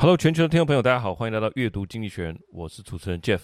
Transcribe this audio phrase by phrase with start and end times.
[0.00, 3.40] Hello，全球的听众朋友，大家好，欢迎来到阅读经济学人，我是主持人 Jeff。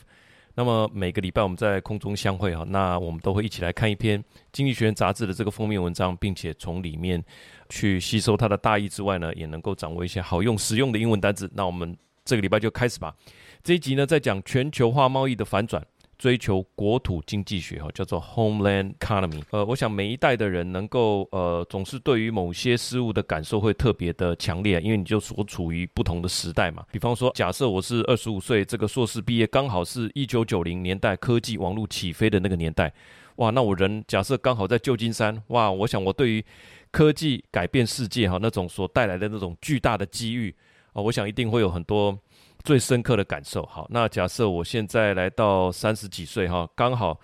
[0.55, 4.19] 那么每个礼拜我们在空中相会哈，那我们都会一起来看一篇
[4.53, 7.23] 《经济学人》杂志的这个封面文章，并且从里面
[7.69, 11.47] 去吸收它的大意之外呢，也能够掌握一些好用实用的英文单词。
[11.53, 13.15] 那我们这个礼拜就开始吧。
[13.63, 15.87] 这一集呢，在讲全球化贸易的反转。
[16.19, 19.43] 追求国土经济学哈，叫做 Homeland Economy。
[19.51, 26.85] 呃，我想每一代的人能够呃，总是对于某些事物的感受会特别的强烈，因为你就所处于不同的时代嘛。
[26.91, 32.93] 比方说，假设我是二十五岁，这个硕士毕业，刚好是一九九零年代科技网络起飞的那个年代，
[33.37, 36.45] 哇，那我人假设刚好在旧金山，哇，我想我对于
[36.91, 40.55] 科技改变世界哈那种所带来的那种巨大的机遇
[40.93, 42.19] 啊，我想一定会有很多。
[42.67, 47.17] 最深刻的感受，好，那假设我现在来到三十几岁，哈，刚好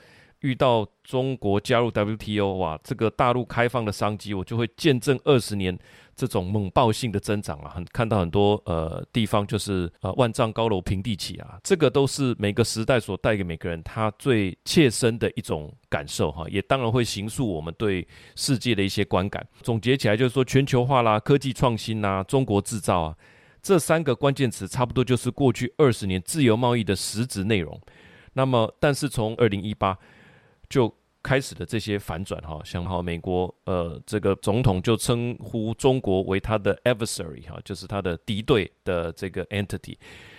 [0.43, 5.77] 遇到中国加入 WTO，哇，这个大陆开放的商机，我就会见证二十年
[6.15, 18.07] 这种猛爆性的增长啊，很看到很多呃地方就是呃万丈高楼平地起啊，这个都是每个时代所带给每个人他最切身的一种感受哈，也当然会形塑我们对
[18.37, 19.45] 世界的一些观感。
[19.61, 23.17] 总结起来就是说，全球化啦，科技创新呐，中国制造啊。
[23.63, 27.81] 这三个关键词差不多就是过去二十年自由贸易的实质内容。
[28.33, 29.97] 那么，但是从二零一八
[30.69, 39.97] 就开始的这些反转，哈，像哈美国呃这个总统就称呼中国为他的 adversary，哈，就是他的敌对的这个 entity。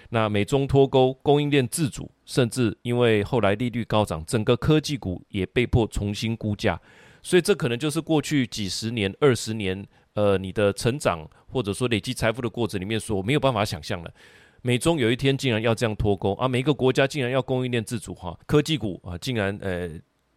[0.10, 6.80] 那美中脱钩，供应链自主，甚至因为后来利率高涨，整个科技股也被迫重新估价。
[7.22, 9.88] 所以，这可能就是过去几十年、二十年。
[10.16, 14.14] 呃，你的成长或者说累积财富的过程里面，所没有办法想象的，
[14.62, 16.48] 美中有一天竟然要这样脱钩啊！
[16.48, 19.90] 每一个国家竟然要供应链自主哈，科技股啊，竟然呃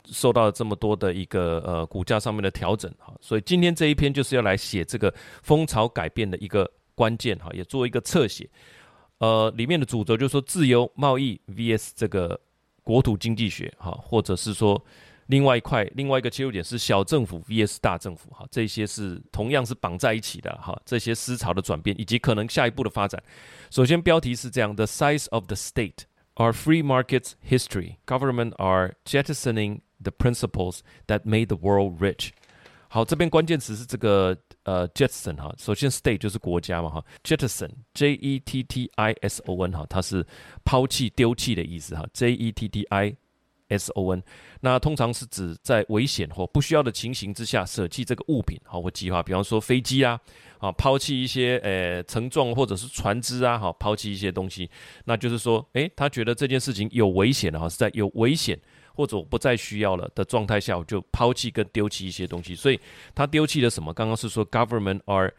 [0.07, 8.49] 受到了这么多的一个呃股价上面的调整哈，所以今天这一篇就是要来写这个风潮改变的一个关键哈，也做一个侧写。
[9.19, 12.41] 呃，里面的主轴就是说自由贸易 vs 这个
[12.83, 14.83] 国土经济学哈，或者是说。
[15.27, 23.21] 另外一块，另外一个切入点是小政府 vs 大政府，哈，这些是同样是绑在一起的，哈，这些思潮的转变以及可能下一步的发展。
[23.71, 26.05] 首先，标题是这样：The size of the state,
[26.37, 32.31] our free markets history, government are jettisoning the principles that made the world rich。
[32.89, 40.25] 好，这边关键词是这个呃 jettison 哈，首先 state 就是国家嘛哈，jettison J E T T I S O N 哈，它是
[40.65, 43.17] 抛弃、丢弃的意思哈，J E T T I。
[43.69, 44.23] S O N，
[44.61, 50.19] 那通常是指在危险或不需要的情形之下舍弃这个物品，好或计划，比方说飞机啊，
[50.59, 54.71] 啊抛弃一些呃承重或者是船只啊，好抛弃一些东西，
[55.05, 58.59] 那就是说，诶，他觉得这件事情有危险的哈，是在有危险
[58.95, 62.79] 或者我不再需要了的状态下，我就抛弃跟丢弃一些东西，所以
[63.15, 63.93] 他丢弃了什么？
[63.93, 65.33] 刚刚是说 government are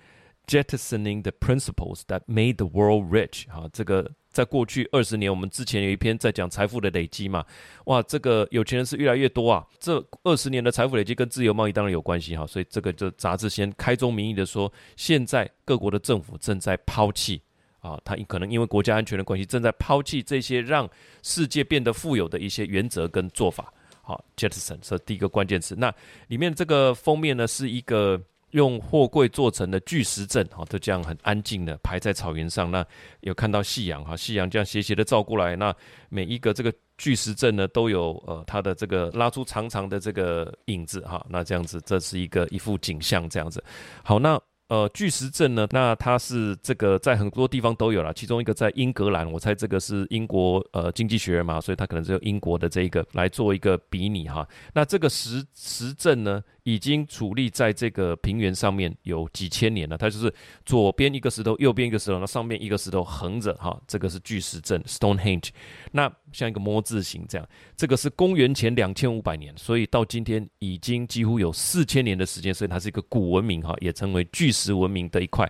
[0.47, 4.11] jettisoning the principles that made the world rich，哈，这个。
[4.29, 7.43] 在过去二十年，我们之前有一篇在讲财富的累积嘛，
[7.85, 9.65] 哇，这个有钱人是越来越多啊。
[9.79, 17.41] 这二十年的财富累积跟自由贸易当然有关系哈，所以这个就杂志先开宗明义的说，现在各国的政府正在抛弃
[17.79, 20.87] 啊，他可能因为国家安全的关系，正在抛弃这些让
[21.23, 23.73] 世界变得富有的一些原则跟做法。
[24.03, 25.73] 好，jettison 是第一个关键词。
[25.75, 25.91] 那
[26.27, 28.21] 里面这个封面呢，是一个。
[28.51, 32.69] 用货柜做成的巨石阵，哈，就这样很安静的排在草原上。
[32.71, 32.85] 那
[33.21, 35.55] 有看到夕阳，哈，夕阳这样斜斜的照过来。
[35.55, 35.75] 那
[36.09, 41.25] 每一个这个巨石阵呢，都有呃它的这个拉出长长的这个影子，哈。
[41.29, 43.63] 那这样子，这是一个一幅景象，这样子。
[44.03, 44.39] 好，那。
[44.69, 54.45] 呃，巨石阵呢，那它是这个在很多地方都有了，其中一个在英格兰，我猜这个是英国呃经济学人嘛，所以他可能只有英国的这一个来做一个比拟哈。
[54.73, 60.33] 那这个石石阵呢，已经矗立在这个平原上面有几千年了，它就是
[60.65, 65.47] 左边一个石头，右边一个石头，那上面一个石头横着哈，这个是巨石阵 Stonehenge。
[65.93, 75.49] 那像一个摸字形这样，这个是公元前两千五百年，所以到今天已经几乎有四千年的时间，所以它是一个古文明哈，也称为巨石文明的一块。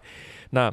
[0.51, 0.72] 那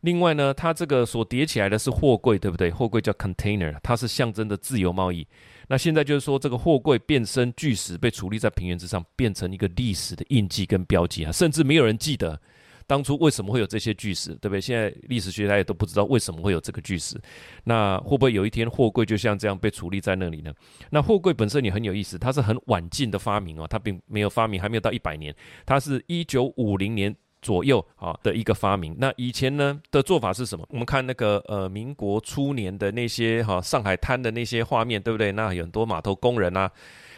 [0.00, 2.68] 另外呢，它这个所叠起来的是货柜，对不对？
[2.68, 5.24] 货柜叫 container，它是象征的自由贸易。
[5.68, 12.40] 那现在就是说，这个货柜变身巨石，被矗立在平原之上，变成一个历史的印记跟标记啊，甚至没有人记得。
[12.86, 14.60] 当初为什么会有这些巨石，对不对？
[14.60, 17.18] 现在历史学家也都不知道为什么会有这个巨石。
[17.64, 20.52] 那会不会有一天货柜就像这样被矗立在那里呢？
[20.90, 25.34] 那货柜本身也很有意思，它是很晚近的发明哦，它并没有发明，还没有到一百年，
[25.64, 28.96] 它是一九五零年左右啊的一个发明。
[28.98, 30.66] 那以前呢的做法是什么？
[30.70, 35.30] 我们看那个呃民国初年的那些哈上海滩的那些画面，对不对？
[35.32, 36.70] 那有很多码头工人啊。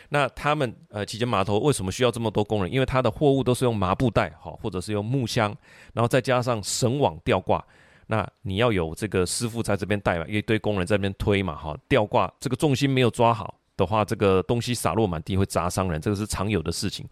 [0.09, 2.73] 那他们呃，旗舰码头为什么需要这么多工人？
[2.73, 5.53] 因为他的货物都是用麻布袋，哈，或者是用木箱，
[5.95, 7.65] 然后再加上绳网吊挂。
[8.07, 17.05] 那你要有这个师傅在这边带嘛，一堆工人在这边推嘛，哈，吊挂这个重心没有抓好的话，这个东西洒落满地会砸伤人，这个是常有的事情。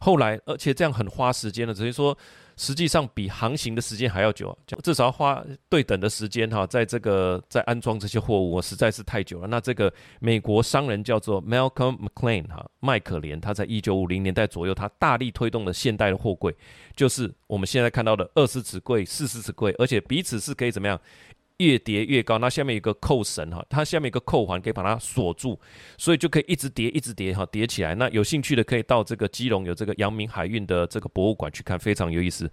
[0.00, 2.16] 后来，而且这样很花时间的，只是说。
[2.58, 9.46] 实际上比航行的时间还要久，至少要花对等的时间哈，在这个在安装这些货物，实在是太久了。
[9.46, 9.90] 那这个
[10.20, 16.54] 美国商人叫做 Malcolm McLean 哈，麦可怜，他在一九五零年代左右，他大力推动了现代的货柜，
[16.96, 21.00] 就是我们现在看到的二十尺柜、四十尺柜，而且彼此是可以怎么样？
[21.58, 25.58] 越叠越高，那下面有个扣绳哈，它下面有个扣环可以把它锁住，
[25.96, 27.94] 所以就可以一直叠，一直叠哈，叠起来。
[27.94, 32.50] 那有兴趣的可以到这个基隆有这个阳明海运的这个博物馆去看，非常有意思。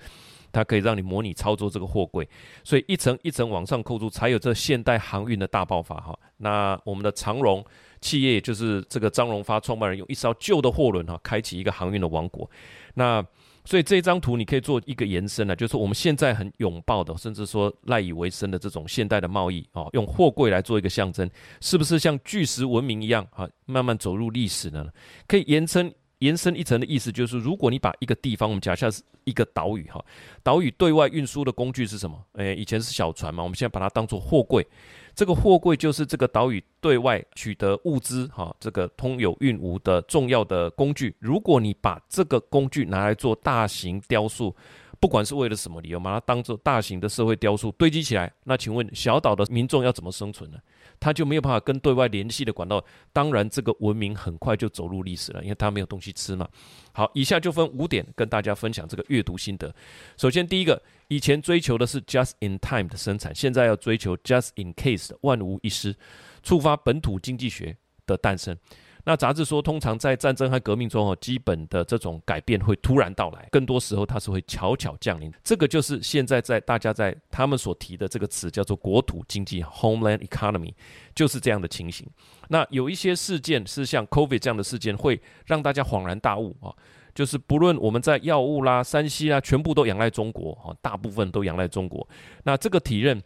[0.52, 2.26] 它可以让你模拟操作这个货柜，
[2.64, 6.18] 所以一层一层往上扣住，才有这现代航运的大爆发哈。
[6.38, 7.64] 那我们的长荣
[8.00, 12.50] 企业，也就是这个张荣发创办人，用一艘旧的货轮哈，开启一个航运的王国。
[12.94, 13.22] 那
[13.66, 21.30] 所以这张图你可以做一个延伸呢，就是我们现在很拥抱的，甚至说赖以为生的这种现代的贸易哦，用货柜来做一个象征，
[21.60, 24.88] 是不是像巨石文明一样啊，慢慢走入历史呢？
[25.28, 30.04] 可以延伸延伸一层的意思，就是如果你把一个地方，我们假设是一个岛屿哈，
[30.44, 32.18] 岛屿对外运输的工具是什么？
[32.34, 34.66] 诶，以前是小船嘛，我们现在把它当做货柜。
[35.14, 41.16] 这个货柜就是这个岛屿对外取得物资，哈，这个通有运无的重要的工具。
[41.20, 44.54] 如果你把这个工具拿来做大型雕塑，
[45.00, 50.58] 不管是为了什么理由，把它当做大型的社会雕塑堆积起来，那请问小岛的民众要怎么生存呢？
[51.00, 56.48] 他就没有办法跟对外联系的管道，当然这个文明很快就走入历史了，因为他没有东西吃嘛。
[56.94, 59.74] 好，以下就分五点跟大家分享这个阅读心得。
[60.18, 65.96] 首先，第一个，以前追求的是 just in time 的生产，现在要追求 just in case 的万无一失，
[66.42, 67.76] 触发本土经济学
[68.06, 68.58] 的诞生。
[69.06, 75.32] 那杂志说，通常在战争和革命中哦，基本的这种改变会突然到来，更多时候它是会悄悄降临。
[75.44, 80.74] 这个就是现在在大家在他们所提的这个词叫做国土经济 （homeland economy），
[81.14, 82.08] 就是这样的情形。
[82.50, 86.74] 那有一些事件是像 COVID 这样的事件，会让大家恍然大悟啊，
[87.14, 92.08] 就是不论我们在药物啦、山西啦，全部都仰赖中国啊，大部分都仰赖中国。
[92.44, 93.22] 那这个体认，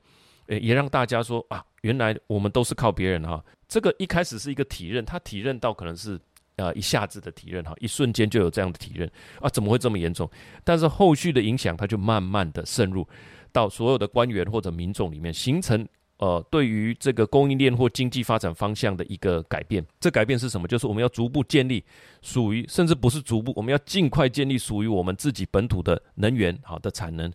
[0.58, 3.44] 也让大家说啊，原来我们都是靠别人哈。
[3.68, 6.20] 这个一开始是一个体认，他体认到可能是
[6.56, 9.10] 呃一下子的体认哈，一瞬间就有这样的体认
[9.40, 10.30] 啊，怎么会这么严重？
[10.64, 13.08] 但是后续的影响，它就慢慢的渗入
[13.52, 15.88] 到所有的官员或者民众里面，形成
[16.18, 19.86] 呃对于这个供应链或经济发展方向的一个改变。
[20.00, 20.68] 这改变是什么？
[20.68, 21.84] 就是我们要逐步建立
[22.24, 27.32] 属于，甚至不是逐步，我们要尽快建立属于我们自己本土的能源好的产能，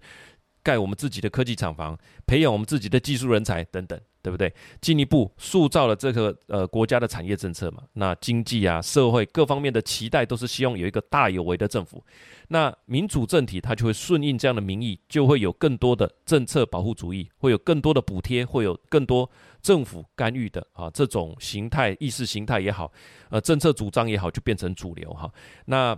[0.65, 1.97] 盖我们自己的科技厂房，
[2.27, 4.01] 培养我们自己的技术人才等等。
[4.25, 4.51] 对不对？
[4.81, 7.83] 进一步塑造了这个呃国家的产业政策嘛。
[7.93, 12.03] 那经济啊、社会各方面的期待都是希望有一个大有为的政府。
[12.49, 22.91] 那民主政体它就会顺应这样的民意，就会有更多的政策保护主义，会有更多的补贴，会有更多政府干预的啊这种形态、意识形态也好，
[23.29, 25.31] 呃政策主张也好，就变成主流哈。
[25.67, 25.95] 那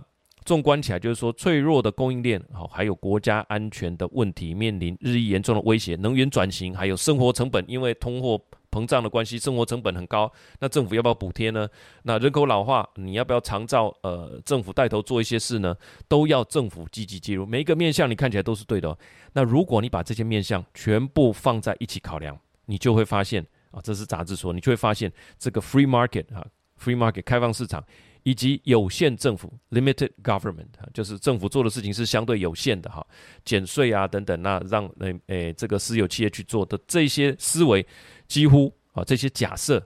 [0.47, 8.41] 纵观起来，就是说脆弱的供应链，好，还有国家安全的问题面临日益严重的威胁，能源转型，还有生活成本，因为通货
[8.71, 10.31] 膨胀的关系，生活成本很高。
[10.59, 11.67] 那政府要不要补贴呢？
[12.03, 13.93] 那人口老化，你要不要常照？
[14.03, 15.75] 呃，政府带头做一些事呢？
[16.07, 17.45] 都要政府积极介入。
[17.45, 18.97] 每一个面向你看起来都是对的。
[19.33, 26.47] 那如果你把这些面向全部放在一起考量，你就会发现啊，这是杂志说，你就会发现这个 free market 啊
[26.81, 27.83] ，free market 开放市场。
[28.27, 33.01] 以及有限政府 （limited government） 就是政府做的事情是相对有限的哈，
[33.45, 37.87] 减税啊等等，那让诶诶、这个私有企业去做的这些思维，
[38.27, 39.81] 几乎啊这些假设、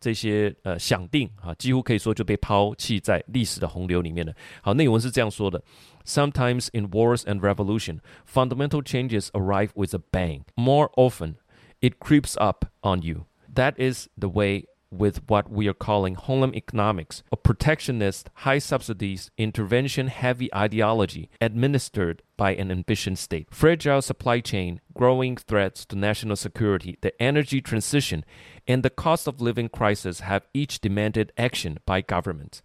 [0.00, 4.32] 这些呃想定啊，几乎可以说就被抛弃在历史的洪流里面了。
[4.62, 5.62] 好，内文是这样说的
[6.06, 10.44] ：Sometimes in wars and revolution, fundamental changes arrive with a bang.
[10.54, 11.34] More often,
[11.80, 13.26] it creeps up on you.
[13.54, 14.64] That is the way.
[14.92, 22.22] With what we are calling homeland economics, a protectionist, high subsidies, intervention heavy ideology administered
[22.36, 23.48] by an ambitious state.
[23.50, 28.22] Fragile supply chain, growing threats to national security, the energy transition,
[28.68, 32.60] and the cost of living crisis have each demanded action by governments,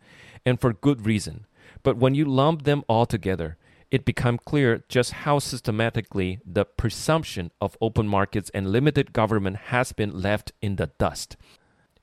[0.46, 1.46] and for good reason.
[1.82, 3.56] But when you lump them all together,
[3.90, 9.94] it becomes clear just how systematically the presumption of open markets and limited government has
[9.94, 11.38] been left in the dust.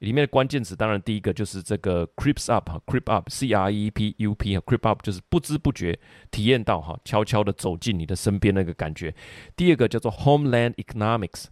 [0.00, 5.98] 里面的关键词当然第一个就是这个 creeps up 哈，creep up，C R E P U P 哈，creep up 就是不知不觉
[6.30, 9.14] 体验到哈，悄悄的走进你的身边那个感觉。
[9.56, 11.46] 第二个叫做 homeland economics，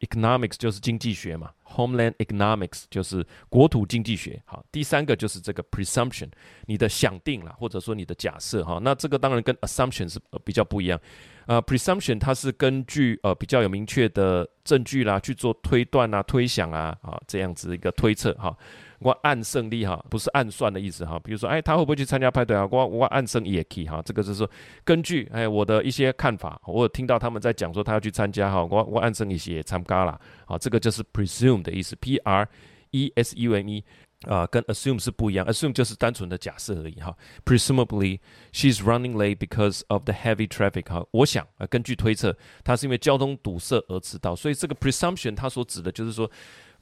[0.00, 4.40] economics 就是经济学嘛，homeland economics 就是国土经济学。
[4.44, 6.28] 好，第三个就是这个 presumption，
[6.66, 8.78] 你的想定了，或者说你的假设哈。
[8.82, 11.00] 那这个当然跟 assumption 是比较不一样。
[11.46, 18.56] 呃，presumption 它是根据呃比较有明确的证据啦去做推断啊、推想啊啊这样子一个推测哈。
[19.00, 21.18] 我按胜利哈，不是暗算的意思哈。
[21.20, 22.68] 比如说，哎，他会不会去参加派对啊？
[22.70, 24.02] 我我按胜也可以哈。
[24.04, 24.50] 这个就是说
[24.84, 28.64] 根据哎我的一些看法，我有听到他们在讲说他要去参加哈。
[28.64, 32.48] 我我按胜一些参加了，好，这个就是 presume 的意思，p r
[32.90, 33.84] e s u m e
[34.22, 37.16] 啊，跟 assume 是不一样，assume 就是单纯的假设而已哈。
[37.44, 38.18] Presumably
[38.52, 41.06] she's running late because of the heavy traffic 哈。
[41.12, 46.28] 我想啊，根据推测，她是因为交通堵塞而迟到，所以这个 presumption 它所指的就是说。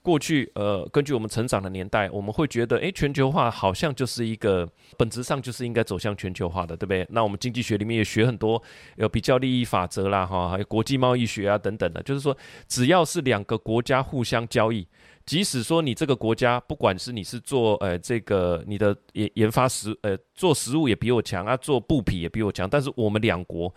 [0.06, 4.64] 过去，呃，根据我们成长的年代，我们会觉得，诶，全球化好像就是一个
[4.96, 7.04] 本质上就是应该走向全球化的，对不对？
[7.10, 8.62] 那我们经济学里面也学很多，
[8.98, 12.36] 有比较利益法则啦，哈，还有国际贸易学啊等等的，就是说，
[12.68, 14.86] 只要是两个国家互相交易，
[15.24, 23.74] 即使说你这个国家，不管是你是做，呃，这个你的研研发食，呃，做食物也比我强啊，做布匹也比我强，但是我们两国。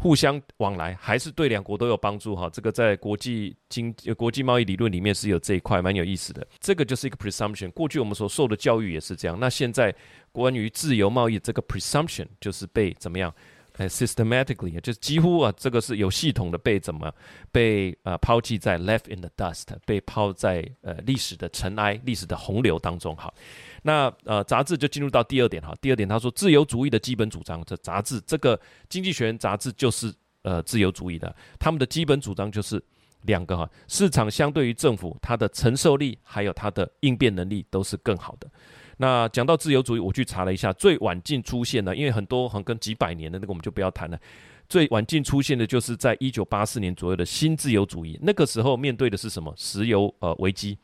[0.00, 6.46] 互相往来还是对两国都有帮助哈，这个在国际经国际贸易理论里面是有这一块，蛮有意思的。
[6.60, 9.36] 这个就是一个 presumption，过去我们所受的教育也是这样。
[9.40, 9.92] 那现在
[10.30, 13.34] 关于自由贸易这个 presumption 就是被怎么样？
[13.76, 17.12] 呃，systematically 就是几乎啊，这个是有系统的被怎么
[17.52, 23.32] 被呃抛弃在 left in the dust，被抛在呃历史的尘埃、历史的洪流当中哈。
[23.82, 25.74] 那呃，杂志就进入到第二点哈。
[25.80, 28.56] 第二点，他说自由主义的基本主张，这杂志这个
[28.88, 31.34] 《经济学人》杂志就是呃自由主义的。
[31.58, 32.82] 他们的基本主张就是
[33.22, 38.48] 两个哈，市场相对于政府，它的承受力还有它的应变能力都是更好的。
[39.00, 44.18] 那讲到自由主义，我去查了一下，最晚近出现的，因为很多很跟几百年的那个我们就不要谈了。
[44.68, 49.54] 最晚近出现的就是在一九八四年左右的新自由主义，那个时候面对的是什么？
[49.56, 50.76] 石油呃危机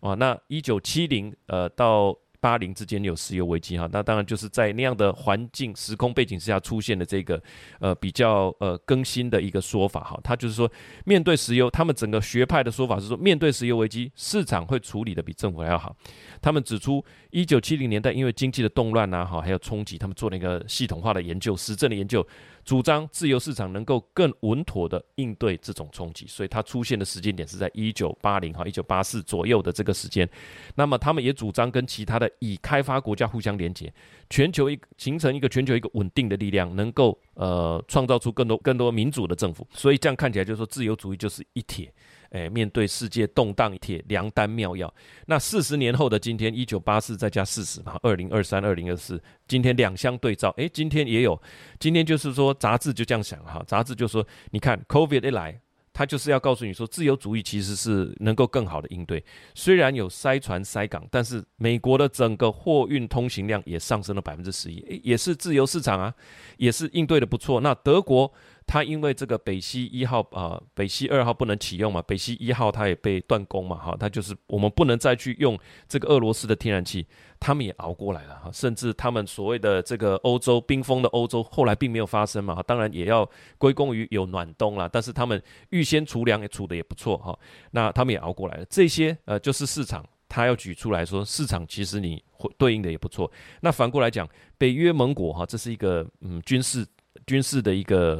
[0.00, 0.14] 啊。
[0.14, 7.42] 那一九七零呃到八零之间有石油危机哈，那当然就是在那样的环境时空背景之下出现的这个
[7.80, 10.70] 呃比较呃更新的一个说法哈，他就是说
[11.06, 15.96] 面对石油，他们整个学派的说法是说面对石油危机，市场会处理的比政府还要好。
[16.42, 22.26] 他们指出，一九七零年代因为经济的动乱呐哈，还有冲击，他们做了一个系统化的研究、实证的研究。
[22.64, 30.28] 主张自由市场能够更稳妥地应对这种冲击，所以它出现的时间点是在一九八零哈一九八四左右的这个时间。
[30.74, 33.92] 那么他们也主张跟其他的已开发国家互相连接，
[34.30, 39.66] 全球一形成一个全球一个稳定的力量，能够呃创造出更多更多民主的政府。
[39.72, 41.92] 所以这样看起来就是说自由主义就是一铁。
[42.34, 44.92] 诶，面对世界动荡铁，良丹妙药。
[45.26, 51.40] 那四十年后的今天，一九八四再加四十嘛，二零二三、二零二四，今天两相对照，诶，今天也有，
[51.78, 55.60] 今天就是说杂志就这样想哈，杂志就说，你看，COVID 一来。
[55.96, 59.24] 他就是要告诉你说，自由主义其实是能够更好的应对。
[59.54, 66.12] 虽然有塞船塞港，但是美国的整个货运通行量也上升了百分之十一，也是自由市场啊，
[66.56, 67.60] 也是应对的不错。
[67.60, 68.32] 那德国，
[68.66, 77.06] 它因为这个北溪一号啊、北溪二号不能启用嘛，北溪一号它也被断供嘛，哈，它就是我们不能再去用这个俄罗斯的天然气。
[77.40, 83.28] 他们也熬过来了哈，甚至他们所谓的这个欧洲冰封的欧洲，后来并没有发生嘛，当然也要
[83.58, 87.38] 归功于有暖冬啦，但是他们预先储粮也储得也不错哈，
[87.72, 88.64] 那他们也熬过来了。
[88.70, 92.24] 这些呃就是市场，他要举出来说，市场其实你
[92.56, 93.30] 对应的也不错。
[93.60, 96.86] 那反过来讲，北约盟国哈，这是一个嗯军事
[97.26, 98.18] 军事的一个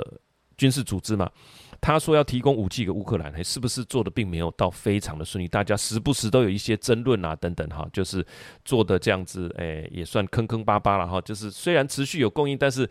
[0.64, 1.30] 军事组织嘛。
[1.80, 5.46] 他说要提供武器给乌克兰，是不是做的并没有到非常的顺利？
[5.46, 8.24] 大家时不时都有一些争论啊，等等哈，就是
[8.64, 11.20] 做的这样子，诶，也算坑坑巴巴了哈。
[11.20, 12.88] 就是虽然持续有供应，但是，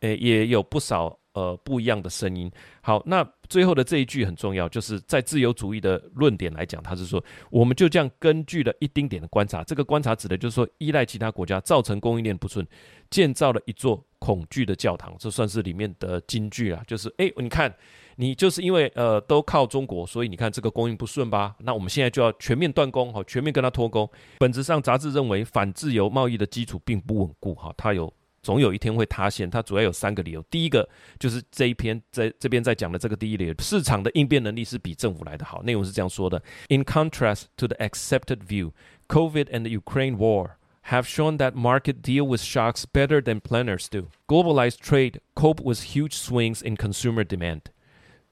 [0.00, 2.50] 诶，也有不少呃不一样的声音。
[2.80, 12.66] 好，那最后的这一句很重要，就是在自由主义的论点来讲，他是说，我们就这样根据了一丁点的观察，这个观察指的就是说，依赖其他国家造成供应链不顺，
[13.10, 17.74] 建造了一座恐惧的教堂，这算是里面的金句啊，就是诶，你看。
[18.16, 21.56] 你就是因为呃都靠中国，所以你看这个供应不顺吧？
[21.58, 24.08] 那我们现在就要全面断供哈，全面跟他脱钩。
[24.38, 29.49] 本质上，杂志认为反自由贸易的基础并不稳固哈，它有总有一天会塌陷。
[29.49, 30.87] 它主要有三个理由，第一个
[31.19, 35.61] 就是这一篇在这边在讲的这个第一理由，市场的应变能力是比政府来的好。
[35.63, 38.71] 内容是这样说的：In contrast to the accepted view,
[39.07, 43.87] COVID and the Ukraine war have shown that market deal with shocks better than planners
[43.89, 44.07] do.
[44.27, 47.71] Globalized trade cope with huge swings in consumer demand.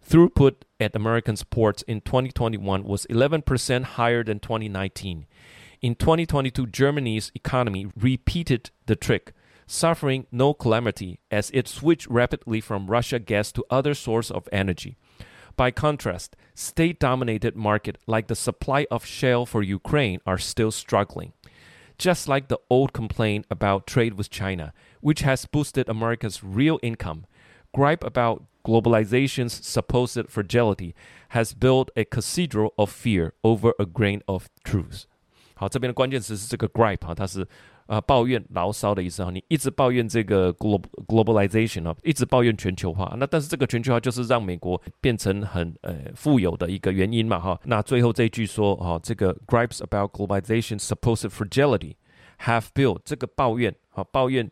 [0.10, 5.26] Throughput at Americans ports in 2021 was 11% higher than 2019.
[5.82, 9.34] In 2022, Germany's economy repeated the trick,
[9.67, 14.97] suffering no calamity as it switched rapidly from Russia gas to other source of energy.
[15.57, 21.33] By contrast, state dominated market like the supply of shale for Ukraine are still struggling.
[21.99, 27.27] Just like the old complaint about trade with China, which has boosted America's real income,
[27.75, 30.95] gripe about globalization's supposed fragility
[31.31, 35.07] has built a cathedral of fear over a grain of truth.
[35.62, 37.42] 好，这边的关键词是这个 gripe 哈，它是
[37.88, 39.32] 啊、呃、抱怨、牢骚的意思哈。
[39.32, 43.16] 你一直抱怨这个 global globalization 啊，一直抱怨全球化。
[43.18, 47.60] 那但是这个全球化就是让美国变成很呃富有的一个原因嘛哈。
[47.64, 51.96] 那最后这一句说哈，这个 gripes about globalization supposed fragility
[52.42, 54.48] have built 这个抱怨啊抱怨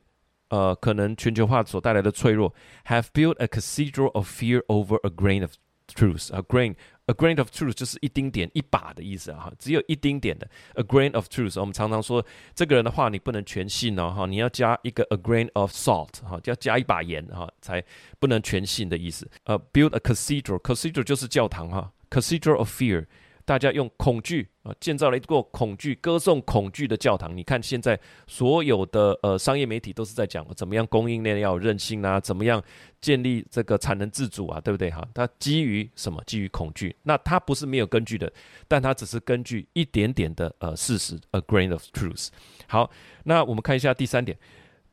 [0.49, 2.51] 呃可能全球化所带来的脆弱
[2.87, 5.51] have built a cathedral of fear over a grain of
[5.93, 6.75] truth a grain。
[7.10, 10.48] A grain of truth 就是一丁点、一把的意思啊，哈，只有一丁点的。
[10.74, 12.24] A grain of truth，我们常常说
[12.54, 17.84] 这个人的话你不能全信哦，哈，你要加一个 a grain of salt，哈，要加一把盐，哈，才
[18.20, 19.28] 不能全信的意思。
[19.42, 23.06] 呃，build a cathedral，cathedral 就是教堂，哈，cathedral of fear。
[23.50, 27.36] 大家用恐惧啊，建造了一个恐惧、歌颂恐惧的教堂。
[27.36, 32.62] 你看现在所有的呃商业媒体都是在讲怎么样供应链要有韧性啊，怎么样
[33.00, 35.04] 建立这个产能自主啊，对不对哈？
[35.12, 36.22] 它基于什么？
[36.26, 36.94] 基于恐惧。
[37.02, 38.32] 那它不是没有根据的，
[38.68, 42.28] 但它只是根据一点点的呃事实，a grain of truth。
[42.68, 42.88] 好，
[43.24, 44.38] 那我们看一下第三点，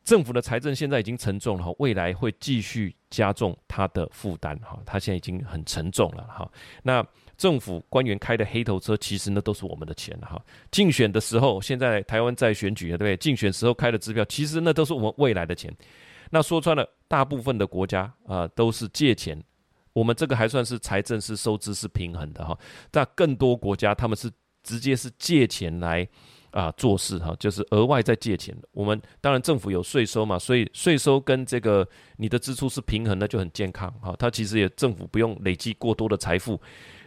[0.02, 6.50] 政府的财政现在已经沉重了哈，未来会继续加重它的负担哈，它现在已经很沉重了哈。
[6.82, 7.06] 那
[7.38, 10.38] 政府官员开的黑头车，其实那都是我们的钱哈。
[10.72, 13.16] 竞选的时候，现在台湾在选举，对不对？
[13.16, 15.74] 竞选时候开的支票，其实那都是我们未来的钱。
[16.30, 19.40] 那说穿了，大部分的国家啊、都是借钱。
[19.92, 22.58] 我们这个还算是财政是收支是平衡的哈。
[22.90, 24.30] 但更多国家他们是
[24.64, 26.06] 直接是借钱来
[26.50, 28.56] 啊、做事哈，就是额外再借钱。
[28.72, 34.14] 我们当然政府有税收嘛，所以税收跟这个你的支出是平衡，那就很健康哈。
[34.18, 36.60] 它其实也政府不用累积过多的财富。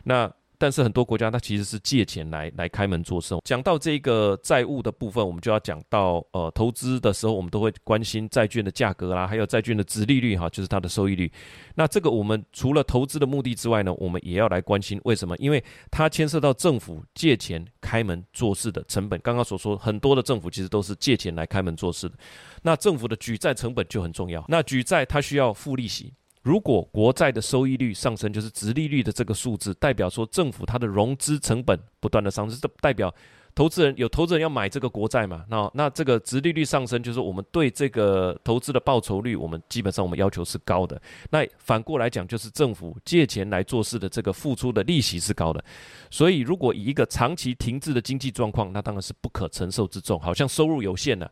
[0.04, 3.42] 那但是很多国家它其实是借钱来来开门做生意。
[3.44, 11.32] 讲到这个债务的部分，我们就要讲到呃投资的时候，我们都会关心债券的价格啦，还有债券的殖利率哈，就是它的收益率。
[11.74, 15.36] 那这个我们除了投资的目的之外呢，我们也要来关心为什么？
[15.38, 19.20] 因为它牵涉到政府借钱开门做事的成本。
[19.22, 22.16] 刚刚所说，很多的政府其实都是借钱来开门做事的。
[22.62, 24.46] 那政府的举债成本就很重要。
[24.48, 26.14] 那举债它需要付利息。
[26.42, 33.14] 如果国债的收益率上升，就是殖利率的这个数字，代表说政府它的融资成本不断的上升，这代表
[33.54, 35.46] 投资人有投资人要买这个国债嘛？
[35.50, 41.00] 那那这个殖利率上升，就是我们对这个投资的报酬率，我们基本上我们要求是高的。
[41.30, 45.64] 那反过来讲，就是政府借钱来做事的这个付出的利息是高的。
[46.10, 51.30] 所以如果以一个长期停滞的经济状况，那当然是不可承受之重，好像收入有限了。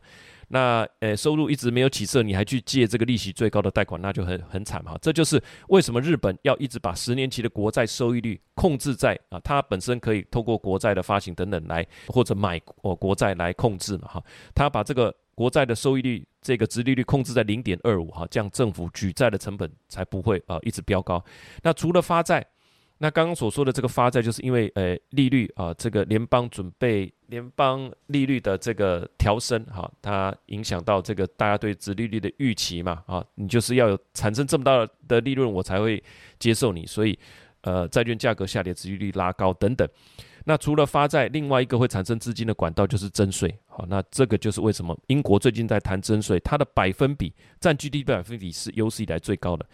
[0.52, 4.98] 那呃，收入一直没有起色，你还去借这个利息最高的贷款，那就很很惨哈。
[5.00, 14.24] 这就是为什么日本要一直把十年期的国债收益率控制在啊，它本身可以透过国债的发行等等来或者买哦国债来控制嘛哈。
[14.52, 21.24] 它把这个国债的收益率这个殖利率控制在零点二五哈，这样政府举债的成本才不会啊一直飙高。
[21.62, 22.44] 那除了发债。
[23.02, 36.02] 那刚刚所说的这个发债，就是因为呃利率啊，这个联邦准备联邦利率的这个调升哈，它影响到这个大家对殖利率的预期嘛啊，你就是要有产生这么大的利润，我才会
[36.38, 37.18] 接受你，所以
[37.62, 39.88] 呃债券价格下跌，殖利率拉高等等。
[40.44, 43.54] 那除了发债，另外一个会产生资金的管道就是征税。
[43.66, 49.66] 好，那这个就是为什么英国最近在谈征税，它的百分比占 GDP 百分比是有史以来最高的。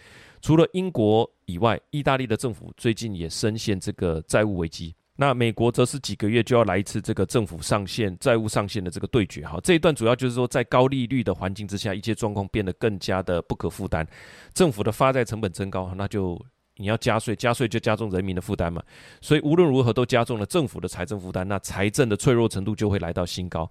[0.42, 4.94] 除了英国以外，意大利的政府最近也深陷这个债务危机。
[5.18, 9.46] 那美国则是几个月就要来一次这个政府上限、债务上限的这个对决。
[9.46, 14.07] 哈，这一段主要就是说，在高利率的环境之下，一切状况变得更加的不可负担，
[14.52, 16.38] 政府的发债成本增高，那就
[16.78, 18.82] 你要加税，加税就加重人民的负担嘛。
[19.19, 23.69] 所以无论如何都加重了政府的财政负担，那财政的脆弱程度就会来到新高。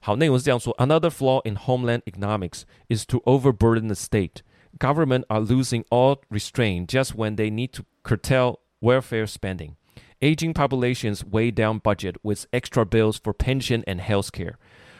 [0.00, 4.42] 好，内容是这样说：Another flaw in homeland economics is to overburden the state.
[4.78, 9.76] Government are losing all restraint just when they need to curtail welfare spending.
[10.20, 14.54] Aging populations weigh down budget with extra bills for pension and healthcare.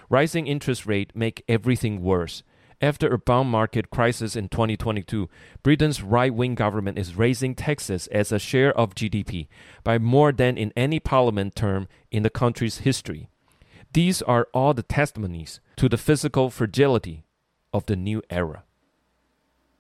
[0.08, 2.42] Rising interest rate make everything worse.
[2.81, 5.27] After a bond market crisis in 2022,
[5.63, 9.49] Britain's right-wing government is raising taxes as a share of GDP
[9.83, 13.27] by more than in any parliament term in the country's history.
[13.91, 17.25] These are all the testimonies to the physical fragility
[17.73, 18.63] of the new era.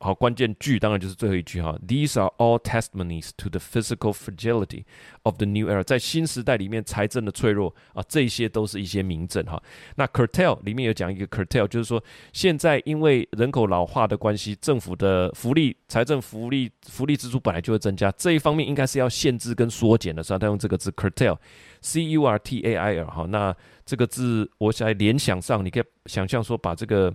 [0.01, 1.77] 好，关键句当然就是最后一句哈。
[1.85, 4.85] These are all testimonies to the physical fragility
[5.23, 5.83] of the new era。
[5.83, 9.61] 在新时代里面，财政的脆弱啊，这些都是一些明证哈。
[9.97, 23.25] 那 curtail 里面有讲一个 curtail，就是说现在因为人口老化的关系，政府的福利、财政福利、福利支出本来就会增加，这一方面应该是要限制跟缩减的，所以他用这个字 curtail，c u r t a i l 哈。
[23.27, 23.53] 那
[23.85, 27.13] 这个字我在联想上，你可以想象说把这个。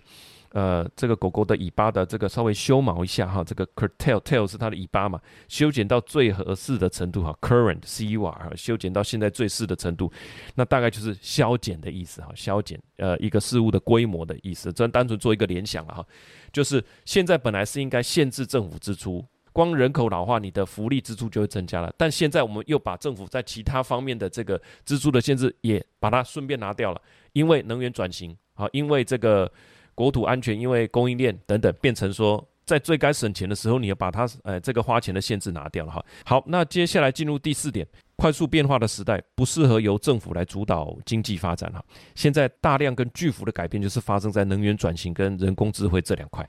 [0.54, 10.12] 呃，这个狗狗的尾巴的这个稍微修毛一下哈，这个 curtail tail 是它的尾巴嘛，修剪到最合适的程度哈，current c u r 修剪到现在最适的程度，
[10.54, 16.06] 那大概就是削减的意思哈，削减呃一个事物的规模的意思，这单纯做一个联想了哈，
[16.52, 29.50] 就是现在本来是应该限制政府支出，光人口老化，你的福利支出就会增加了，但现在我们又把政府在其他方面的这个支出的限制也把它顺便拿掉了，因为能源转型啊，因为这个。
[29.94, 36.04] 国土安全，因为供应链等等，变成说在最该省钱的时候，你要把它呃这个花钱的限制拿掉了哈。
[36.24, 41.84] 好，那接下来进入第四点，快速变化的时代不适合由政府来主导经济发展哈。
[42.14, 46.48] 现在大量跟巨幅的改变就是发生在能源转型跟人工智慧这两块。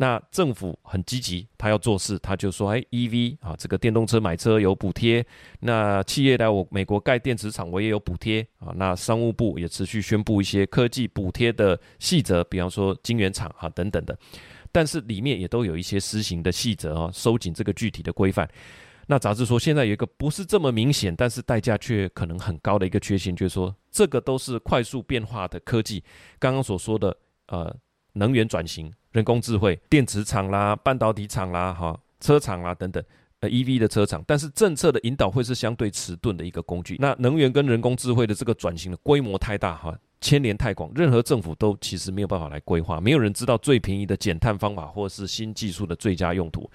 [0.00, 5.22] 那政府很积极，他要做事，他就说：“哎，EV 啊，这个电动车买车有补贴。
[5.60, 8.72] 那企业来我美国盖电池厂，我也有补贴啊。
[8.76, 14.18] 那商务部也持续宣布一些科技补贴的细则，比方说晶圆厂啊等等的。
[14.72, 18.48] 但是里面也都有一些施行的细则啊，收紧这个具体的规范。
[19.06, 26.02] 那杂志说，现在有一个不是这么明显，但是代价却可能很高的一个缺陷，就是说这个都是快速变化的科技。
[26.38, 27.14] 刚刚所说的
[27.48, 27.76] 呃。”
[28.14, 33.02] 能源转型、人工智慧、电池厂啦、半导体厂啦、哈车厂啦等等，
[33.40, 36.96] 呃，EV 的车厂，但是政策的引导会是相对迟钝的一个工具。
[36.98, 46.70] 那能源跟人工智慧的这个转型的规模太大哈，牵连太广，任何政府都其实没有办法来规划，没有人知道最便宜的减碳方法或是新技术的最佳用途。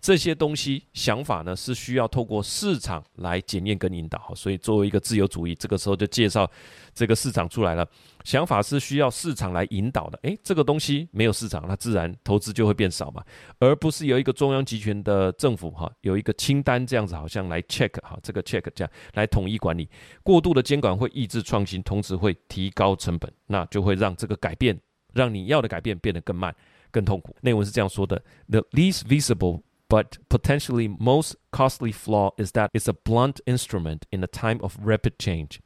[0.00, 4.32] 这些东西想法呢，是需要透过市场来检验跟引导。
[4.34, 6.50] 所以作为一个自由主义，这个时候就介绍
[6.94, 7.86] 这个市场出来了。
[8.24, 10.18] 想法是需要市场来引导的。
[10.22, 13.22] 诶，这个东西没有市场，那自然投资就会变少嘛，
[13.58, 19.88] 而不是有一个中央集权的政府哈，有一个清单这样子，好像来 check 哈，这个 check 这样来统一管理。
[20.22, 24.78] 过度的监管会抑制创新，同时会提高成本，那就会让这个改变，
[25.12, 26.54] 让你要的改变变得更慢、
[26.90, 27.34] 更痛苦。
[27.40, 34.28] 内文是这样说的：The least visible But potentially most costly flaw is that it's a blunt instrument in a
[34.28, 35.60] time of rapid change.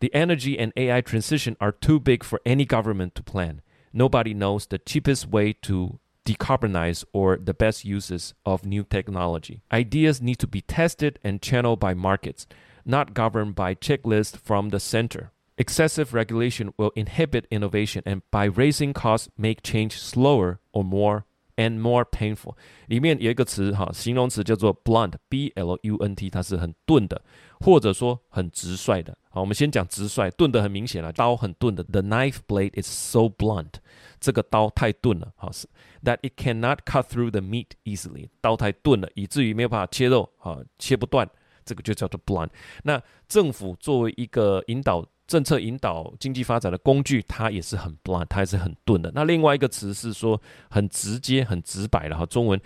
[0.00, 3.60] The energy and AI transition are too big for any government to plan.
[3.92, 9.60] Nobody knows the cheapest way to decarbonize or the best uses of new technology.
[9.70, 12.46] Ideas need to be tested and channeled by markets,
[12.86, 15.32] not governed by checklists from the center.
[15.58, 21.78] Excessive regulation will inhibit innovation and by raising costs make change slower or more And
[21.80, 22.54] more painful，
[22.88, 27.22] 里面有一个词哈，形容词叫做 blunt，b l u n t，它是很钝的，
[27.60, 29.16] 或者说很直率的。
[29.30, 31.82] 好，我们先讲直率，钝的很明显了，刀很钝的。
[31.84, 33.72] The knife blade is so blunt，
[34.20, 35.66] 这个刀太钝了，好是
[36.04, 41.26] that it cannot cut through the meat easily，刀太钝了，以至于没有办法切肉，啊，切不断，
[41.64, 42.50] 这个就叫做 blunt。
[42.82, 45.02] 那政府作为一个引导。
[45.26, 49.10] 政策引导经济发展的工具，它也是很 blunt，它也是很钝的。
[49.14, 52.60] 那另外一个词是说很直接、很直白的哈，中文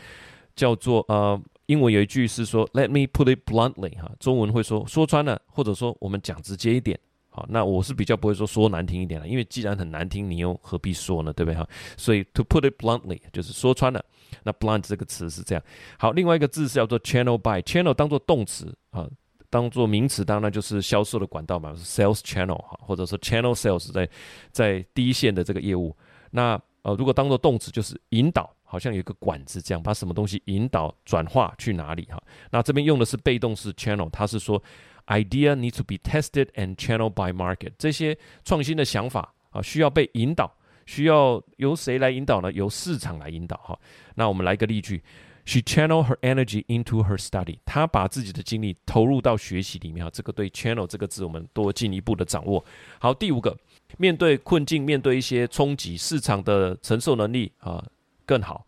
[0.54, 6.98] 叫做呃，英文有一句是说 “Let me put it bluntly” 哈，中文会说说穿了，或者说我们讲直接一点。
[7.32, 11.32] 好，那我是比较不会说说难听一点的，因为既然很难听，你又何必说呢？
[11.32, 11.66] 对不对哈？
[11.96, 14.04] 所以 “to put it bluntly” 就是说穿了。
[14.42, 15.64] 那 “blunt” 这个词是这样。
[15.96, 19.08] 好，另外一个字是叫做 “channel by”，channel 当做动词啊。
[19.50, 24.08] 当做名词，当然就是销售的管道嘛，sales channel 哈，或者说 channel sales 在
[24.52, 25.94] 在第一线的这个业务。
[26.30, 32.22] 那呃，如果当做动词，就是引导，好像有一个管子这样，把什么东西引导转化去哪里哈。
[32.50, 34.62] 那这边用的是被动式 channel，它是说
[35.08, 37.72] idea need to be tested and channel by market。
[37.76, 40.50] 这些创新的想法啊，需要被引导，
[40.86, 42.50] 需要由谁来引导呢？
[42.52, 43.78] 由市场来引导哈。
[44.14, 45.02] 那我们来一个例句。
[45.50, 47.58] She channel her energy into her study。
[47.64, 52.64] 她把自己的精力投入到学习里面啊，这个对 channel 这个字我们多进一步的掌握。
[53.00, 53.58] 好，第五个，
[53.98, 57.84] 面对困境，面对一些冲击，市场的承受能力啊
[58.24, 58.64] 更好。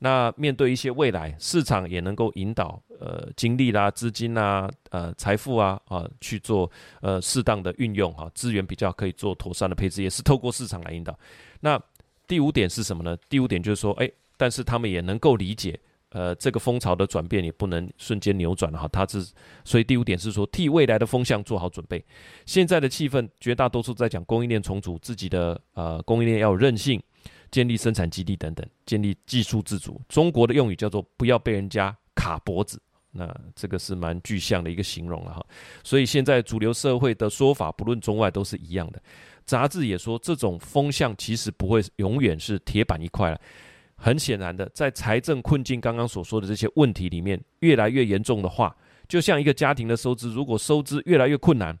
[0.00, 6.70] 那面对一些未来，市场也能够引导呃精力啦、资金啦、呃财富啊啊去做
[7.00, 11.18] 呃适当的运用哈，资源比较可以做妥善的配置，也是透过市场来引导。
[11.60, 11.80] 那
[12.26, 13.16] 第五点是什么呢？
[13.30, 15.80] 第五点就是说，哎，但是他们也能够理解。
[16.16, 19.22] 呃，这个风潮的转变也不能瞬间扭转了哈，它是，
[19.66, 22.02] 所以第五点是说，替未来的风向做好准备。
[22.46, 26.98] 现在的气氛绝大多数在讲供应链重组，自己的呃供应链要有韧性，
[27.50, 30.00] 建立生产基地等等，建立技术自主。
[30.08, 32.80] 中国的用语叫做不要被人家卡脖子，
[33.12, 35.44] 那这个是蛮具象的一个形容了哈。
[35.84, 39.02] 所以现在主流社会的说法，不论中外都是一样的。
[39.44, 43.38] 杂志也说，这种风向其实不会永远是铁板一块了。
[43.96, 48.76] 很显然的，在财政困境刚刚所说的这些问题里面，越来越严重的话，
[49.08, 51.78] 就像一个家庭的收支，如果收支越来越困难，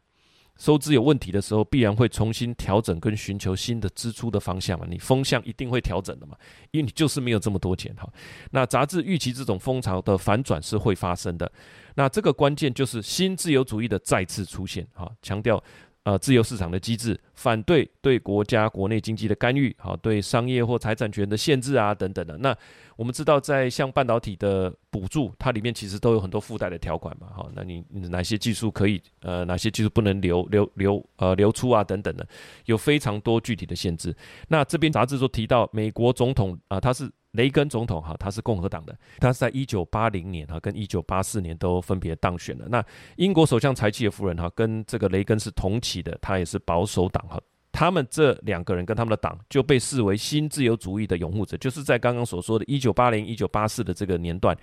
[0.56, 4.86] 收支有问题的时候，必然会重新调整跟寻求新的支出的方向嘛。
[4.88, 6.36] 你风向一定会调整的嘛，
[6.70, 8.10] 因为你就是没有这么多钱哈。
[8.50, 11.50] 那杂志预期这种风潮的反转是会发生的。
[11.94, 15.62] 那这个关键就是新自由主义的再次出现哈，强调。
[16.06, 22.38] 呃，自由市场的机制，反对对国家国内经济的干预，好，对商业或财产权的限制啊，等等的。
[22.38, 22.56] 那
[22.94, 32.24] 我们知道，在像半导体的补助，它里面其实都有很多附带的条款嘛，好，那你哪些技术可以，呃，哪些技术不能流流流呃流出啊，等等的，
[32.66, 34.14] 有非常多具体的限制。
[34.46, 37.10] 那这边杂志说提到，美国总统啊、他是。
[37.36, 42.66] 雷根总统哈，他是共和党的，他是在一九八零年哈跟一九八四年都分别当选了。
[42.68, 42.84] 那
[43.16, 47.40] 英国首相柴契尔夫人哈跟这个雷根是同期的，他也是保守党哈。
[47.70, 54.56] 他们这两个人跟他们的党就被视为新自由主义的拥护者，就是在刚刚所说的一九八零一九八四的这个年段。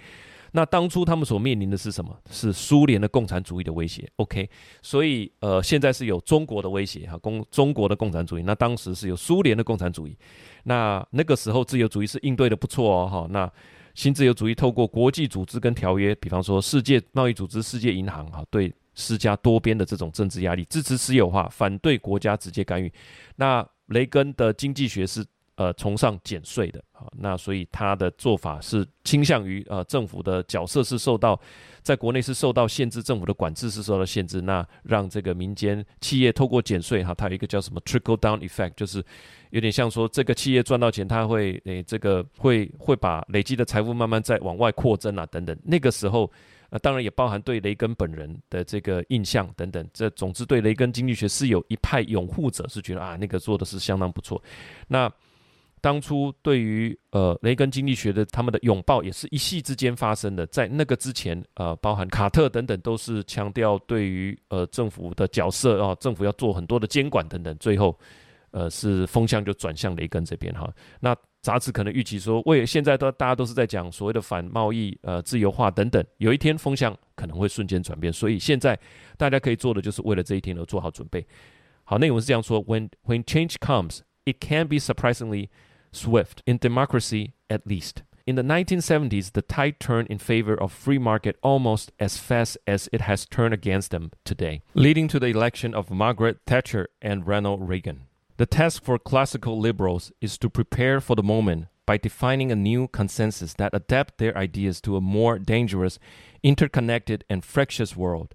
[0.55, 2.15] 那当初他们所面临的是什么？
[2.29, 4.07] 是苏联的共产主义的威胁。
[4.17, 4.47] OK，
[4.83, 8.43] 所以呃，现在是有中国的威胁哈，共中国的共产主义。
[8.43, 10.15] 那当时是有苏联的共产主义。
[10.63, 13.27] 那那个时候自由主义是应对的不错哦哈。
[13.31, 13.51] 那
[13.95, 22.93] 新自由主义透过国际组织跟条约，比方说世界贸易组织、世界银行哈，对施加多边的这种政治压力，支持私有化，反对国家直接干预。
[23.35, 25.25] 那雷根的经济学是。
[25.55, 31.39] 呃，崇尚减税的啊，那所以他的做法是倾向于呃，政府的角色是受到
[31.81, 39.03] 在国内是受到限制，政府的管制是受到限制，那让这个民间企业透过减税哈，它有一个叫什么 trickle down effect，就是
[39.51, 46.31] 有点像说这个企业赚到钱，它会诶这个会会把累积的财富慢慢再往外扩增啊等等，那个时候。
[46.75, 54.41] 那当然也包含对雷根本人的这个印象等等，这总之对雷根经济学是有一派拥护者是觉得啊，那个做的是相当不错。
[54.87, 55.07] 那
[55.83, 67.99] 当初对于呃雷根经济学的他们的拥抱也是一夕之间发生的，在那个之前呃包含卡特等等都是强调对于呃政府的角色啊，政府要做很多的监管等等，最后
[68.51, 70.73] 呃是风向就转向雷根这边哈。
[71.01, 78.79] 那杂志可能预期说，为现在都大家都是在讲所谓的反贸易、呃自由化等等，有一天风向可能会瞬间转变，所以现在
[79.17, 81.27] 大家可以做的就是为了这一天而做好准备。
[81.83, 85.49] 好，内容是这样说：When when change comes, it can be surprisingly
[85.95, 88.03] swift in democracy, at least.
[88.25, 92.87] In the 1970s, the tide turned in favor of free market almost as fast as
[92.93, 97.67] it has turned against them today, leading to the election of Margaret Thatcher and Ronald
[97.67, 98.03] Reagan.
[98.37, 102.87] The task for classical liberals is to prepare for the moment by defining a new
[102.87, 105.99] consensus that adapt their ideas to a more dangerous,
[106.43, 108.33] interconnected, and fractious world.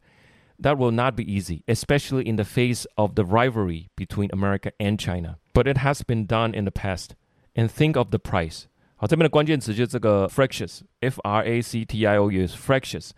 [0.59, 5.01] That will not be easy, especially in the face of the rivalry between America and
[5.01, 5.39] China.
[5.55, 7.15] But it has been done in the past.
[7.59, 8.65] And think of the price.
[8.97, 13.11] 好，这边的关键词就是这个 fractious，f r a c t i o u s，fractious，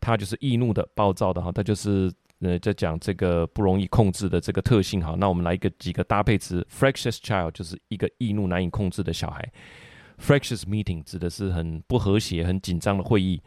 [0.00, 2.10] 它就是易怒的、暴躁的哈，它就是。
[2.44, 9.48] 呃，在讲这个不容易控制的这个特性哈，那我们来一个几个搭配词，fractious child 就是一个易怒难以控制的小孩
[10.20, 13.40] ，fractious meeting 指的是很不和谐、很紧张的会议。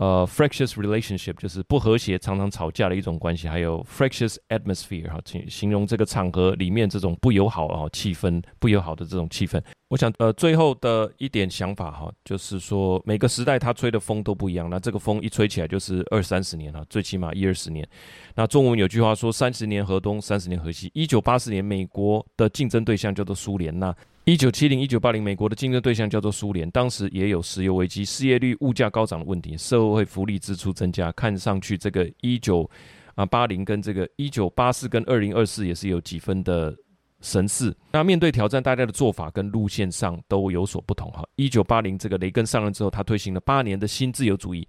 [0.00, 9.62] 呃、，fractious relationship 就是不和谐、常常吵架的一种关系，还有 fractious atmosphere 哈，形容这个场合里面这种不友好啊气氛，不友好的这种气氛。
[9.88, 17.86] 我想呃，最后的一点想法哈，就是说每个时代它吹的风都不一样，那这个风一吹起来就是二三十年哈，最起码一二十年。
[18.34, 20.90] 那中文有句话说三十年河东，三十年河西。
[20.94, 23.94] 一九八四年，美国的竞争对象叫做苏联，那。
[24.24, 32.68] 一九七零、一九八零，美国的竞争对象叫做苏联，当时也有石油危机、失业率、物价高涨的问题，社会福利支出增加，看上去这个一九
[33.14, 36.72] 啊八零跟这个一九八四跟二零二四也是有几分的
[37.22, 37.74] 神似。
[37.92, 41.26] 那面对挑战，大家的做法跟路线上都有所不同哈。
[41.36, 44.68] 一九八零这个雷根上任之后，他推行了八年的新自由主义，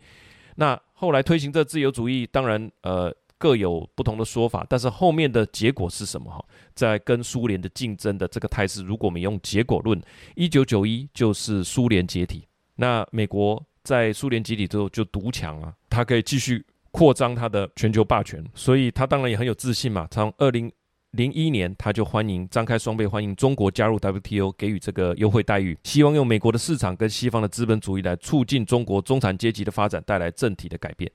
[0.56, 3.14] 那后来推行这自由主义，当然呃。
[3.42, 6.30] 各有不同的说法，但是后面的结果是什么？
[6.30, 10.00] 哈，在跟苏联的竞争的这个态势，如果我们用结果论，
[10.36, 12.48] 一九九一就是苏联解体。
[12.76, 20.08] 那美国在苏联解体之后就独强了，他可以继续扩张他的全球霸权，所以他当然也很有自信嘛。
[20.12, 20.72] 从二零
[21.14, 31.12] 零一年他就欢迎张开双臂欢迎中国加入 WTO，给予这个优惠待遇，希望用美国的市场跟西方的资本主义来促进中国中产阶级的发展，带来政体的改变。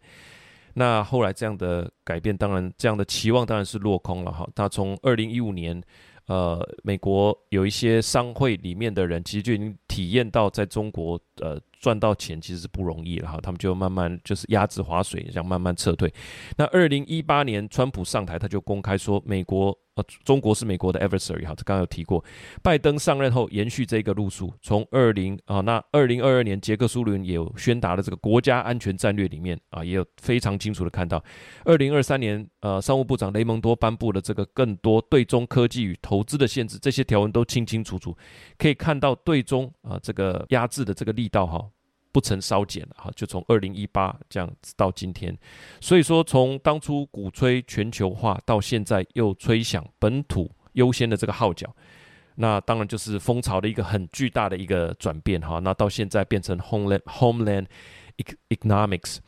[0.78, 4.46] 那后来这样的改变，当然这样的期望当然是落空了哈。
[4.54, 5.82] 那从二零一五年，
[6.26, 16.12] 呃，美国有一些商会里面的人，其实就已经体验到在中国呃赚到钱其实是不容易了哈，他们就慢慢就是压制划水，这样慢慢撤退。
[16.56, 19.76] 那二零一八年川普上台，他就公开说美国。
[19.96, 22.22] 呃，中国是美国的 adversary 哈，这刚刚有提过。
[22.62, 31.24] 拜登上任后延续这个路数，从二零啊，那二零二二年杰克苏林也有宣达的这个国家安全战略里面啊，也有非常清楚的看到。
[31.64, 38.14] 二零二三年，呃，商务部长雷蒙多颁布了这个更多对中科技与投资的限制，这些条文都清清楚楚，
[38.58, 41.66] 可以看到对中啊这个压制的这个力道哈。
[42.16, 45.37] 不曾稍减了哈，就从二零一八这样子到今天，
[45.83, 51.70] 所以说从当初鼓吹全球化到现在又吹响本土优先的这个号角，
[52.37, 55.59] 那当然就是风潮的一个很巨大的一个转变哈。
[55.59, 57.66] 那到现在变成 homeland homeland
[58.48, 59.18] economics，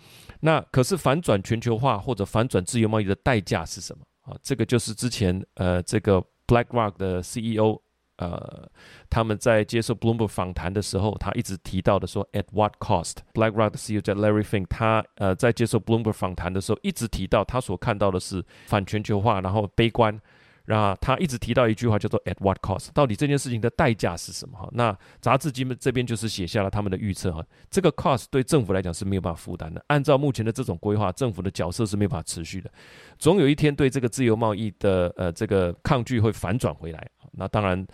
[0.41, 4.35] 那可是反转全球化或者反转自由贸易的代价是什么啊？
[4.43, 7.83] 这个就是之前呃这个 BlackRock 的 CEO。
[8.19, 8.69] 呃，
[9.11, 20.21] 他们在接受 Bloomberg 访谈的时候，他一直提到的说，At what cost？BlackRock 的 CEO 叫 Larry Fink，他呃在接受 Bloomberg 访谈的时候，一直提到他所看到的是反全球化，然后悲观。
[20.69, 22.91] 然后他一直提到一句话叫做 At what cost？
[22.93, 24.59] 到底这件事情的代价是什么？
[24.59, 29.83] 哈，那杂志基本这边就是写下了他们的预测哈，这个 cost 对政府来讲是没有办法负担的。
[29.87, 32.71] 按照目前的这种规划，政府的角色是没有办法持续的，
[33.19, 37.09] 总有一天对这个自由贸易的呃这个抗拒会反转回来。
[37.33, 37.87] 那当然，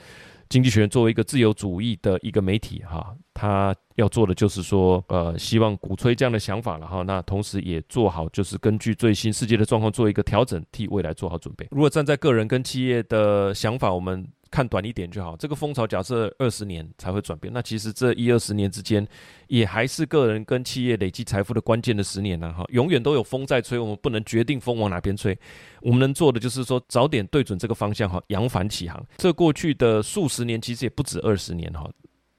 [0.55, 7.03] 经济学人作为一个自由主义的一个媒体，哈，他要做的就是说，呃，希望鼓吹这样的想法了哈。
[7.03, 11.67] 那同时也做好，就是根据最新世界的状况做一个调整，替未来做好准备。
[11.73, 14.25] 如果站在个人跟企业的想法，我们。
[14.55, 15.37] 看短一点就好。
[15.37, 19.05] 这个风潮假设二十年才会转变，那其实这一二十年之间，
[19.49, 22.55] 也还是个人跟企业累积财富的关键的十年呢。
[22.57, 25.37] 哈，永远都有风在吹，我们不能决定风往哪边吹。
[25.83, 29.05] 我们能做的就是说，早点对准这个方向哈，扬帆起航。
[29.17, 31.91] 这过去的数十年其实也不止二十年哈，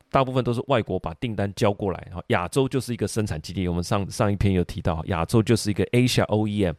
[0.09, 2.23] 大部分都是外国把订单交过来哈。
[2.27, 6.75] 亚洲就是一个生产基地，我们上上一篇有提到，亚洲就是一个 Asia OEM。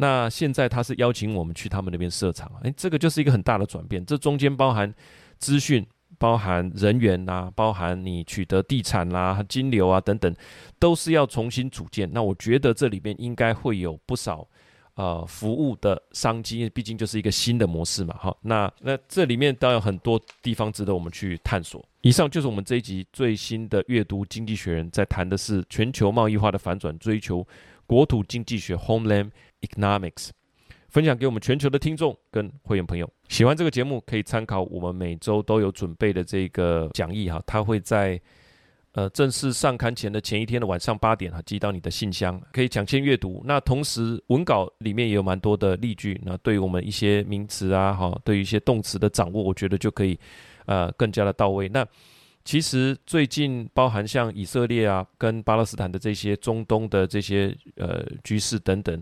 [0.00, 4.02] 那现在他是邀请我们去他们那边设厂，诶，这个就是一个很大的转变。
[4.06, 4.90] 这中间包含
[5.36, 5.86] 资讯、
[6.18, 10.34] 包含人员呐、包含你取得地产啦、啊、金流啊等等，
[10.78, 12.10] 都是要重新组建。
[12.14, 14.48] 那我觉得这里边应该会有不少
[14.94, 18.16] 呃服务的商机，毕竟就是一个新的模式嘛。
[18.18, 21.86] 好，那那这里面当然有很多地方值得我们去探索。
[22.00, 27.46] 以上就是我们这一集最新的阅读《经济学人》在谈的是全球贸易化的反转，追求
[27.86, 29.28] 国土经济学 （Homeland）。
[29.62, 30.30] Economics
[30.88, 38.20] 分享给我们全球的听众跟会员朋友，喜欢这个节目可以参考我们每周都有准备的这个讲义哈，它会在
[38.92, 43.40] 呃正式上刊前的前一天的晚上八点哈寄到你的信箱，可以抢先阅读。
[43.44, 50.18] 那同时文稿里面也有蛮多的例句，那对于我们一些名词啊哈，对于一些动词的掌握，我觉得就可以
[50.66, 51.68] 呃更加的到位。
[51.68, 51.86] 那
[52.44, 59.00] 其实最近包含像以色列啊跟巴勒斯坦的这些中东的这些呃局势等等。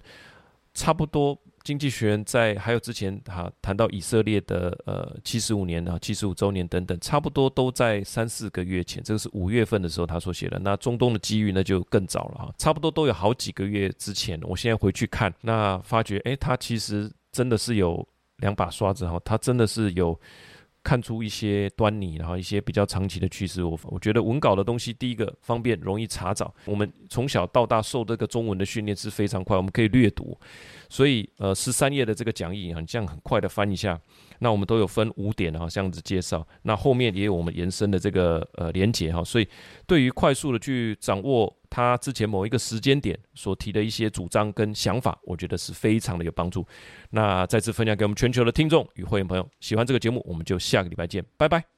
[0.78, 10.56] 差不多，经济学人在还有之前哈谈到以色列的呃七十五年啊七十五周年等等，差不多都在三四个月前，这个是五月份的时候他所写的。
[10.60, 14.40] 那中东的机遇那就更早了哈，差不多都有好几个月之前。
[14.44, 20.18] 我现在回去看，那发觉哎，他其实真的是有两把刷子哈，他真的是有。
[20.88, 23.62] 看出一些端倪，然后一些比较长期的趋势。
[23.62, 26.55] 我我觉得文稿的东西，第一个方便容易查找。
[26.64, 30.35] 我们从小到大受这个中文的训练是非常快，我们可以略读。
[30.88, 33.98] 所以呃，十三页的这个讲义啊，你这样很快的翻一下。
[34.40, 36.46] 那我们都有分五点哈，这样子介绍。
[36.62, 39.48] 那后面也有我们延伸的这个呃连结哈，所以
[39.87, 46.64] 对于快速的去掌握他之前某一个时间点所提的一些主张跟想法，我觉得是非常的有帮助。
[47.11, 51.68] 那再次分享给我们全球的听众与会员朋友，喜欢这个节目，我们就下个礼拜见，拜拜。